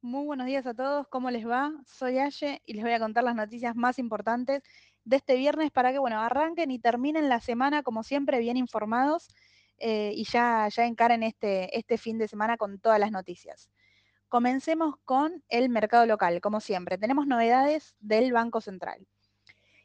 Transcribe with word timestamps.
Muy 0.00 0.24
buenos 0.26 0.46
días 0.46 0.64
a 0.64 0.74
todos, 0.74 1.08
¿cómo 1.08 1.28
les 1.28 1.44
va? 1.44 1.72
Soy 1.84 2.20
Aye 2.20 2.62
y 2.64 2.74
les 2.74 2.84
voy 2.84 2.92
a 2.92 3.00
contar 3.00 3.24
las 3.24 3.34
noticias 3.34 3.74
más 3.74 3.98
importantes 3.98 4.62
de 5.04 5.16
este 5.16 5.34
viernes 5.34 5.72
para 5.72 5.90
que, 5.90 5.98
bueno, 5.98 6.20
arranquen 6.20 6.70
y 6.70 6.78
terminen 6.78 7.28
la 7.28 7.40
semana, 7.40 7.82
como 7.82 8.04
siempre, 8.04 8.38
bien 8.38 8.56
informados 8.56 9.26
eh, 9.78 10.12
y 10.14 10.22
ya, 10.22 10.68
ya 10.68 10.86
encaren 10.86 11.24
este, 11.24 11.76
este 11.76 11.98
fin 11.98 12.16
de 12.16 12.28
semana 12.28 12.56
con 12.56 12.78
todas 12.78 13.00
las 13.00 13.10
noticias. 13.10 13.70
Comencemos 14.28 14.94
con 15.04 15.42
el 15.48 15.68
mercado 15.68 16.06
local, 16.06 16.40
como 16.40 16.60
siempre. 16.60 16.96
Tenemos 16.96 17.26
novedades 17.26 17.96
del 17.98 18.32
Banco 18.32 18.60
Central. 18.60 19.04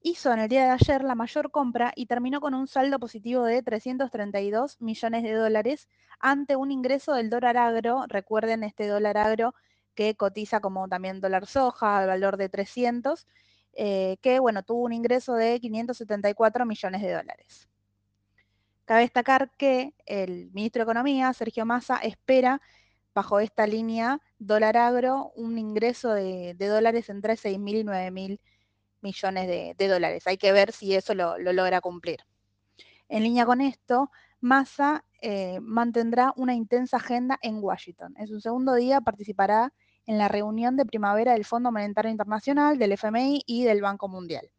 Hizo 0.00 0.32
en 0.32 0.38
el 0.38 0.48
día 0.48 0.64
de 0.64 0.70
ayer 0.70 1.04
la 1.04 1.16
mayor 1.16 1.50
compra 1.50 1.92
y 1.94 2.06
terminó 2.06 2.40
con 2.40 2.54
un 2.54 2.66
saldo 2.66 2.98
positivo 2.98 3.44
de 3.44 3.62
332 3.62 4.80
millones 4.80 5.22
de 5.22 5.34
dólares 5.34 5.86
ante 6.18 6.56
un 6.56 6.70
ingreso 6.70 7.12
del 7.12 7.28
dólar 7.28 7.58
agro. 7.58 8.04
Recuerden 8.08 8.64
este 8.64 8.86
dólar 8.86 9.18
agro 9.18 9.54
que 9.98 10.14
cotiza 10.14 10.60
como 10.60 10.88
también 10.88 11.20
dólar 11.20 11.48
soja 11.48 11.98
al 11.98 12.06
valor 12.06 12.36
de 12.36 12.48
300, 12.48 13.26
eh, 13.72 14.16
que 14.22 14.38
bueno, 14.38 14.62
tuvo 14.62 14.84
un 14.84 14.92
ingreso 14.92 15.34
de 15.34 15.58
574 15.58 16.64
millones 16.64 17.02
de 17.02 17.12
dólares. 17.12 17.68
Cabe 18.84 19.00
destacar 19.00 19.50
que 19.56 19.94
el 20.06 20.52
ministro 20.52 20.78
de 20.78 20.84
Economía, 20.84 21.32
Sergio 21.32 21.66
Massa, 21.66 21.96
espera 21.96 22.62
bajo 23.12 23.40
esta 23.40 23.66
línea 23.66 24.20
dólar 24.38 24.76
agro 24.76 25.32
un 25.34 25.58
ingreso 25.58 26.12
de, 26.12 26.54
dólares 26.54 27.08
entre 27.10 27.34
6.000 27.34 27.80
y 27.80 27.82
9.000 27.82 28.40
millones 29.00 29.76
de, 29.76 29.88
dólares. 29.88 30.28
Hay 30.28 30.36
que 30.36 30.52
ver 30.52 30.70
si 30.70 30.94
eso 30.94 31.12
lo, 31.16 31.38
logra 31.38 31.80
cumplir. 31.80 32.20
En 33.08 33.24
línea 33.24 33.44
con 33.46 33.60
esto, 33.60 34.12
Massa 34.40 35.04
eh, 35.22 35.58
mantendrá 35.60 36.32
una 36.36 36.54
intensa 36.54 36.98
agenda 36.98 37.36
en 37.42 37.58
Washington. 37.60 38.14
En 38.16 38.28
su 38.28 38.40
segundo 38.40 38.74
día 38.74 39.00
participará 39.00 39.72
en 40.08 40.16
la 40.16 40.26
reunión 40.26 40.74
de 40.78 40.86
primavera 40.86 41.34
del 41.34 41.44
Fondo 41.44 41.70
Monetario 41.70 42.10
Internacional, 42.10 42.78
del 42.78 42.92
FMI 42.92 43.42
y 43.46 43.64
del 43.64 43.82
Banco 43.82 44.08
Mundial. 44.08 44.50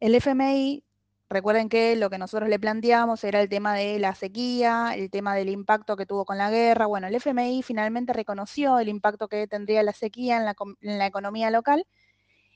El 0.00 0.16
FMI, 0.16 0.82
recuerden 1.30 1.68
que 1.68 1.94
lo 1.94 2.10
que 2.10 2.18
nosotros 2.18 2.48
le 2.48 2.58
planteamos 2.58 3.22
era 3.22 3.40
el 3.40 3.48
tema 3.48 3.74
de 3.74 4.00
la 4.00 4.16
sequía, 4.16 4.92
el 4.96 5.08
tema 5.08 5.36
del 5.36 5.50
impacto 5.50 5.96
que 5.96 6.04
tuvo 6.04 6.24
con 6.24 6.36
la 6.36 6.50
guerra. 6.50 6.86
Bueno, 6.86 7.06
el 7.06 7.14
FMI 7.14 7.62
finalmente 7.62 8.12
reconoció 8.12 8.80
el 8.80 8.88
impacto 8.88 9.28
que 9.28 9.46
tendría 9.46 9.84
la 9.84 9.92
sequía 9.92 10.38
en 10.38 10.44
la, 10.44 10.56
en 10.80 10.98
la 10.98 11.06
economía 11.06 11.52
local 11.52 11.86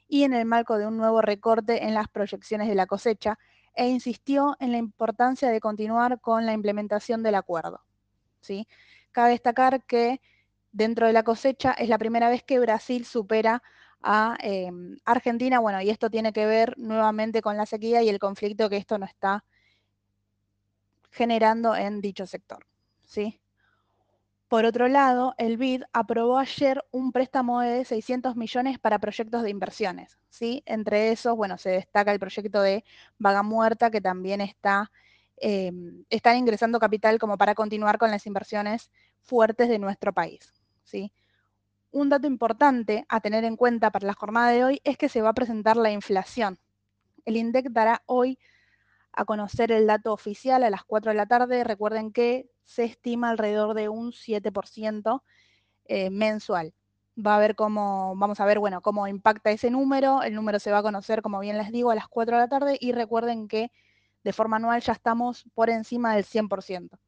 y 0.08 0.24
en 0.24 0.34
el 0.34 0.46
marco 0.46 0.78
de 0.78 0.88
un 0.88 0.96
nuevo 0.96 1.22
recorte 1.22 1.84
en 1.84 1.94
las 1.94 2.08
proyecciones 2.08 2.66
de 2.66 2.74
la 2.74 2.86
cosecha 2.86 3.38
e 3.74 3.86
insistió 3.88 4.56
en 4.58 4.72
la 4.72 4.78
importancia 4.78 5.48
de 5.48 5.60
continuar 5.60 6.20
con 6.20 6.44
la 6.44 6.54
implementación 6.54 7.22
del 7.22 7.36
acuerdo. 7.36 7.82
¿sí? 8.40 8.66
Cabe 9.12 9.30
destacar 9.30 9.84
que 9.84 10.20
dentro 10.72 11.06
de 11.06 11.12
la 11.12 11.22
cosecha 11.22 11.72
es 11.72 11.88
la 11.88 11.98
primera 11.98 12.28
vez 12.28 12.42
que 12.42 12.58
Brasil 12.58 13.04
supera 13.04 13.62
a 14.02 14.36
em, 14.40 14.96
Argentina. 15.04 15.60
Bueno, 15.60 15.80
y 15.80 15.90
esto 15.90 16.10
tiene 16.10 16.32
que 16.32 16.46
ver 16.46 16.76
nuevamente 16.78 17.42
con 17.42 17.56
la 17.56 17.66
sequía 17.66 18.02
y 18.02 18.08
el 18.08 18.18
conflicto 18.18 18.68
que 18.68 18.76
esto 18.78 18.98
no 18.98 19.06
está 19.06 19.44
generando 21.10 21.76
en 21.76 22.00
dicho 22.00 22.26
sector. 22.26 22.66
¿sí? 23.04 23.40
Por 24.48 24.64
otro 24.64 24.88
lado, 24.88 25.34
el 25.38 25.56
BID 25.56 25.84
aprobó 25.92 26.38
ayer 26.38 26.84
un 26.90 27.12
préstamo 27.12 27.60
de 27.60 27.84
600 27.84 28.36
millones 28.36 28.78
para 28.78 28.98
proyectos 28.98 29.42
de 29.42 29.50
inversiones. 29.50 30.18
¿sí? 30.30 30.62
Entre 30.66 31.12
esos, 31.12 31.36
bueno, 31.36 31.58
se 31.58 31.70
destaca 31.70 32.12
el 32.12 32.18
proyecto 32.18 32.60
de 32.60 32.84
Vaga 33.18 33.42
Muerta, 33.42 33.90
que 33.90 34.00
también 34.00 34.40
está, 34.40 34.90
em, 35.36 36.04
están 36.10 36.36
ingresando 36.36 36.78
capital 36.78 37.18
como 37.18 37.38
para 37.38 37.54
continuar 37.54 37.98
con 37.98 38.10
las 38.10 38.26
inversiones 38.26 38.90
fuertes 39.20 39.68
de 39.68 39.78
nuestro 39.78 40.12
país. 40.12 40.61
Un 41.90 42.08
dato 42.08 42.26
importante 42.26 43.04
a 43.08 43.20
tener 43.20 43.44
en 43.44 43.56
cuenta 43.56 43.90
para 43.90 44.06
la 44.06 44.14
jornada 44.14 44.48
de 44.50 44.64
hoy 44.64 44.80
es 44.84 44.96
que 44.96 45.08
se 45.08 45.20
va 45.20 45.30
a 45.30 45.34
presentar 45.34 45.76
la 45.76 45.90
inflación. 45.90 46.58
El 47.24 47.36
INDEC 47.36 47.70
dará 47.70 48.02
hoy 48.06 48.38
a 49.12 49.24
conocer 49.24 49.70
el 49.72 49.86
dato 49.86 50.12
oficial 50.12 50.64
a 50.64 50.70
las 50.70 50.84
4 50.84 51.10
de 51.10 51.16
la 51.16 51.26
tarde. 51.26 51.64
Recuerden 51.64 52.12
que 52.12 52.48
se 52.64 52.84
estima 52.84 53.28
alrededor 53.28 53.74
de 53.74 53.88
un 53.88 54.12
7% 54.12 55.22
eh, 55.84 56.10
mensual. 56.10 56.72
Va 57.14 57.36
a 57.36 57.40
ver 57.40 57.54
cómo, 57.54 58.14
vamos 58.16 58.40
a 58.40 58.46
ver, 58.46 58.58
bueno, 58.58 58.80
cómo 58.80 59.06
impacta 59.06 59.50
ese 59.50 59.70
número. 59.70 60.22
El 60.22 60.34
número 60.34 60.58
se 60.58 60.70
va 60.70 60.78
a 60.78 60.82
conocer, 60.82 61.20
como 61.20 61.40
bien 61.40 61.58
les 61.58 61.70
digo, 61.72 61.90
a 61.90 61.94
las 61.94 62.08
4 62.08 62.36
de 62.36 62.42
la 62.42 62.48
tarde 62.48 62.78
y 62.80 62.92
recuerden 62.92 63.48
que 63.48 63.70
de 64.24 64.32
forma 64.32 64.56
anual 64.56 64.80
ya 64.80 64.94
estamos 64.94 65.44
por 65.54 65.68
encima 65.68 66.14
del 66.14 66.24
100% 66.24 66.98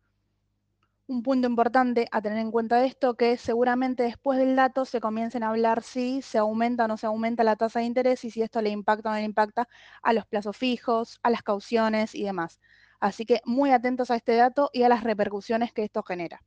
un 1.06 1.22
punto 1.22 1.47
importante 1.47 2.09
a 2.10 2.22
tener 2.22 2.38
en 2.38 2.50
cuenta 2.50 2.76
de 2.76 2.87
esto, 2.87 3.15
que 3.15 3.37
seguramente 3.37 4.04
después 4.04 4.38
del 4.38 4.56
dato 4.56 4.84
se 4.84 5.00
comiencen 5.00 5.42
a 5.42 5.50
hablar 5.50 5.82
si 5.82 6.22
se 6.22 6.38
aumenta 6.38 6.84
o 6.84 6.88
no 6.88 6.97
se 6.97 7.06
aumenta 7.06 7.44
la 7.44 7.56
tasa 7.56 7.81
de 7.81 7.87
interés 7.87 8.25
y 8.25 8.31
si 8.31 8.42
esto 8.42 8.62
le 8.62 8.70
impacta 8.70 9.10
o 9.10 9.12
no 9.12 9.19
le 9.19 9.25
impacta 9.25 9.69
a 10.03 10.12
los 10.12 10.26
plazos 10.26 10.56
fijos, 10.56 11.20
a 11.22 11.31
las 11.31 11.42
cauciones 11.42 12.15
y 12.15 12.25
demás. 12.25 12.59
Así 13.00 13.26
que 13.26 13.42
muy 13.44 13.70
atentos 13.70 14.10
a 14.10 14.16
este 14.16 14.34
dato 14.34 14.70
y 14.72 14.82
a 14.84 14.88
las 14.88 15.04
repercusiones 15.04 15.72
que 15.72 15.84
esto 15.84 16.03
genera. 16.03 16.42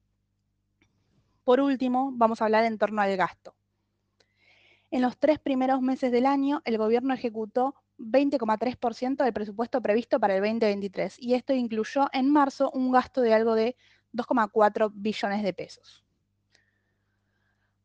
Por 1.44 1.59
último, 1.59 2.12
vamos 2.13 2.41
a 2.41 2.45
hablar 2.45 2.66
en 2.66 2.78
torno 2.78 3.01
al 3.01 3.16
gasto. 3.16 3.56
En 4.89 5.01
los 5.01 5.18
tres 5.18 5.38
primeros 5.39 5.81
meses 5.81 6.12
del 6.12 6.25
año, 6.25 6.62
el 6.66 6.78
gobierno 6.78 7.13
ejecutó 7.13 7.75
20,3% 8.00 9.24
del 9.24 9.34
presupuesto 9.34 9.81
previsto 9.81 10.19
para 10.19 10.35
el 10.35 10.41
2023 10.41 11.18
y 11.19 11.34
esto 11.34 11.53
incluyó 11.53 12.07
en 12.13 12.31
marzo 12.31 12.72
un 12.72 12.91
gasto 12.91 13.22
de 13.22 13.34
algo 13.34 13.56
de 13.56 13.75
2,4 14.13 14.91
billones 14.94 15.44
de 15.44 15.53
pesos. 15.53 16.03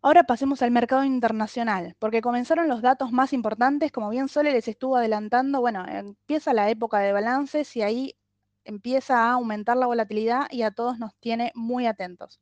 Ahora 0.05 0.25
pasemos 0.25 0.62
al 0.62 0.72
mercado 0.72 1.05
internacional, 1.05 1.94
porque 2.00 2.22
comenzaron 2.22 2.66
los 2.66 2.83
datos 2.83 3.12
más 3.12 3.33
importantes, 3.33 3.93
como 3.93 4.10
bien 4.10 4.27
Sole 4.28 4.53
les 4.53 4.66
estuvo 4.66 4.97
adelantando, 4.97 5.60
bueno, 5.60 5.87
empieza 5.87 6.53
la 6.53 6.69
época 6.71 6.99
de 6.99 7.12
balances 7.12 7.77
y 7.77 7.83
ahí 7.83 8.16
empieza 8.65 9.19
a 9.19 9.33
aumentar 9.34 9.77
la 9.77 9.87
volatilidad 9.87 10.49
y 10.50 10.62
a 10.62 10.72
todos 10.72 10.99
nos 10.99 11.15
tiene 11.21 11.53
muy 11.55 11.87
atentos. 11.87 12.41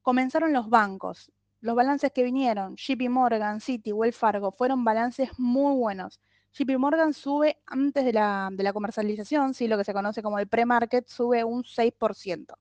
Comenzaron 0.00 0.54
los 0.54 0.70
bancos, 0.70 1.30
los 1.60 1.76
balances 1.76 2.12
que 2.12 2.22
vinieron, 2.22 2.76
JP 2.76 3.10
Morgan, 3.10 3.60
Citi, 3.60 3.92
Wells 3.92 4.16
Fargo, 4.16 4.50
fueron 4.50 4.82
balances 4.82 5.28
muy 5.38 5.76
buenos. 5.76 6.18
JP 6.52 6.78
Morgan 6.78 7.12
sube 7.12 7.60
antes 7.66 8.06
de 8.06 8.14
la, 8.14 8.48
de 8.50 8.62
la 8.62 8.72
comercialización, 8.72 9.52
¿sí? 9.52 9.68
lo 9.68 9.76
que 9.76 9.84
se 9.84 9.92
conoce 9.92 10.22
como 10.22 10.38
el 10.38 10.48
pre-market, 10.48 11.06
sube 11.08 11.44
un 11.44 11.62
6%. 11.62 12.54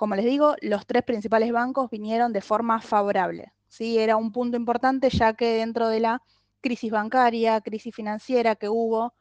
Como 0.00 0.16
les 0.16 0.24
digo, 0.24 0.56
los 0.62 0.86
tres 0.86 1.02
principales 1.02 1.52
bancos 1.52 1.90
vinieron 1.90 2.32
de 2.32 2.40
forma 2.40 2.80
favorable. 2.80 3.52
¿sí? 3.68 3.98
Era 3.98 4.16
un 4.16 4.32
punto 4.32 4.56
importante 4.56 5.10
ya 5.10 5.34
que 5.34 5.52
dentro 5.56 5.88
de 5.90 6.00
la 6.00 6.22
crisis 6.62 6.90
bancaria, 6.90 7.60
crisis 7.60 7.94
financiera 7.94 8.56
que 8.56 8.70
hubo 8.70 9.12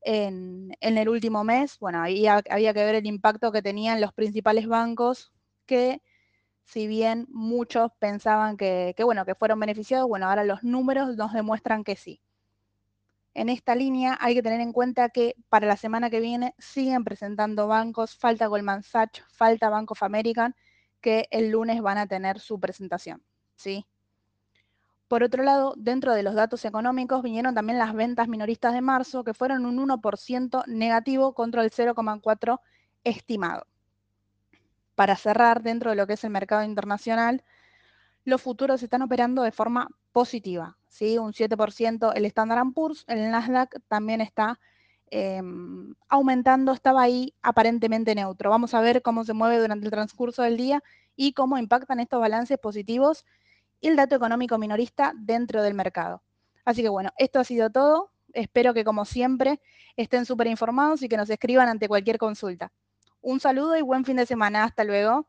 en, 0.00 0.76
el 0.80 1.08
último 1.08 1.44
mes, 1.44 1.78
bueno, 1.78 2.02
ahí 2.02 2.26
había 2.26 2.74
que 2.74 2.84
ver 2.84 2.96
el 2.96 3.06
impacto 3.06 3.52
que 3.52 3.62
tenían 3.62 4.00
los 4.00 4.12
principales 4.12 4.66
bancos 4.66 5.32
que 5.64 6.02
si 6.64 6.88
bien 6.88 7.28
muchos 7.30 7.92
pensaban 8.00 8.56
que, 8.56 8.94
que, 8.96 9.04
bueno, 9.04 9.24
que 9.26 9.36
fueron 9.36 9.60
beneficiados, 9.60 10.08
bueno, 10.08 10.28
ahora 10.28 10.42
los 10.42 10.64
números 10.64 11.16
nos 11.16 11.34
demuestran 11.34 11.84
que 11.84 11.94
sí 11.94 12.20
en 13.36 13.50
esta 13.50 13.74
línea 13.74 14.16
hay 14.20 14.34
que 14.34 14.42
tener 14.42 14.60
en 14.60 14.72
cuenta 14.72 15.10
que 15.10 15.36
para 15.50 15.66
la 15.66 15.76
semana 15.76 16.08
que 16.08 16.20
viene 16.20 16.54
siguen 16.58 17.04
presentando 17.04 17.68
bancos, 17.68 18.16
falta 18.16 18.46
Goldman 18.46 18.82
Sachs, 18.82 19.22
falta 19.28 19.68
Bank 19.68 19.90
of 19.90 20.02
American, 20.02 20.56
que 21.02 21.28
el 21.30 21.50
lunes 21.50 21.82
van 21.82 21.98
a 21.98 22.06
tener 22.06 22.40
su 22.40 22.58
presentación. 22.58 23.22
¿sí? 23.54 23.86
Por 25.06 25.22
otro 25.22 25.42
lado, 25.42 25.74
dentro 25.76 26.14
de 26.14 26.22
los 26.22 26.34
datos 26.34 26.64
económicos 26.64 27.22
vinieron 27.22 27.54
también 27.54 27.78
las 27.78 27.94
ventas 27.94 28.26
minoristas 28.26 28.72
de 28.72 28.80
marzo, 28.80 29.22
que 29.22 29.34
fueron 29.34 29.66
un 29.66 29.78
1% 29.86 30.64
negativo 30.66 31.34
contra 31.34 31.62
el 31.62 31.70
0,4% 31.70 32.58
estimado. 33.04 33.66
Para 34.94 35.14
cerrar, 35.14 35.62
dentro 35.62 35.90
de 35.90 35.96
lo 35.96 36.06
que 36.06 36.14
es 36.14 36.24
el 36.24 36.30
mercado 36.30 36.64
internacional, 36.64 37.44
los 38.26 38.42
futuros 38.42 38.82
están 38.82 39.02
operando 39.02 39.42
de 39.42 39.52
forma 39.52 39.88
positiva, 40.12 40.76
¿sí? 40.88 41.16
un 41.16 41.32
7% 41.32 42.12
el 42.14 42.24
Standard 42.26 42.72
Poor's, 42.74 43.04
el 43.06 43.30
Nasdaq 43.30 43.80
también 43.86 44.20
está 44.20 44.58
em, 45.10 45.94
aumentando, 46.08 46.72
estaba 46.72 47.02
ahí 47.02 47.32
aparentemente 47.40 48.16
neutro. 48.16 48.50
Vamos 48.50 48.74
a 48.74 48.80
ver 48.80 49.00
cómo 49.00 49.22
se 49.24 49.32
mueve 49.32 49.60
durante 49.60 49.86
el 49.86 49.92
transcurso 49.92 50.42
del 50.42 50.56
día 50.56 50.82
y 51.14 51.34
cómo 51.34 51.56
impactan 51.56 52.00
estos 52.00 52.20
balances 52.20 52.58
positivos 52.58 53.24
y 53.80 53.88
el 53.88 53.96
dato 53.96 54.16
económico 54.16 54.58
minorista 54.58 55.12
dentro 55.16 55.62
del 55.62 55.74
mercado. 55.74 56.20
Así 56.64 56.82
que 56.82 56.88
bueno, 56.88 57.10
esto 57.18 57.38
ha 57.38 57.44
sido 57.44 57.70
todo. 57.70 58.10
Espero 58.32 58.74
que 58.74 58.84
como 58.84 59.04
siempre 59.04 59.60
estén 59.96 60.26
súper 60.26 60.48
informados 60.48 61.00
y 61.02 61.08
que 61.08 61.16
nos 61.16 61.30
escriban 61.30 61.68
ante 61.68 61.86
cualquier 61.86 62.18
consulta. 62.18 62.72
Un 63.20 63.38
saludo 63.38 63.76
y 63.76 63.82
buen 63.82 64.04
fin 64.04 64.16
de 64.16 64.26
semana. 64.26 64.64
Hasta 64.64 64.82
luego. 64.82 65.28